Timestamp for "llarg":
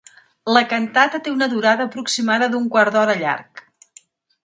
3.25-3.67